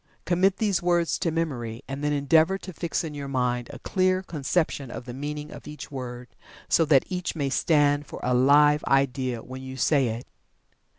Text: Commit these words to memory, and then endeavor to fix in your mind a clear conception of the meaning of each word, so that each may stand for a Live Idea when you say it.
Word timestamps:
Commit 0.25 0.57
these 0.57 0.81
words 0.81 1.19
to 1.19 1.29
memory, 1.29 1.83
and 1.87 2.03
then 2.03 2.11
endeavor 2.11 2.57
to 2.57 2.73
fix 2.73 3.03
in 3.03 3.13
your 3.13 3.27
mind 3.27 3.69
a 3.71 3.77
clear 3.77 4.23
conception 4.23 4.89
of 4.89 5.05
the 5.05 5.13
meaning 5.13 5.51
of 5.51 5.67
each 5.67 5.91
word, 5.91 6.27
so 6.67 6.85
that 6.85 7.05
each 7.07 7.35
may 7.35 7.51
stand 7.51 8.07
for 8.07 8.19
a 8.23 8.33
Live 8.33 8.83
Idea 8.87 9.43
when 9.43 9.61
you 9.61 9.77
say 9.77 10.07
it. 10.07 10.25